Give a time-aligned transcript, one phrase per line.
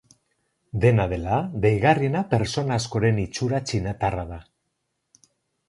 [0.85, 4.43] Dena dela, deigarriena pertsona askoren itxura txinatarra da.